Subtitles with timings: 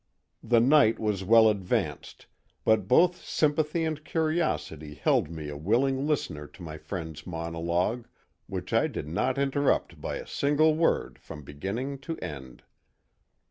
[0.41, 2.25] The night was well advanced,
[2.65, 8.07] but both sympathy and curiosity held me a willing listener to my friend's monologue,
[8.47, 12.63] which I did not interrupt by a single word from beginning to end.